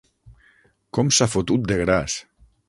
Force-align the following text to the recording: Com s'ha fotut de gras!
Com 0.99 1.11
s'ha 1.17 1.27
fotut 1.35 1.69
de 1.73 1.79
gras! 1.83 2.17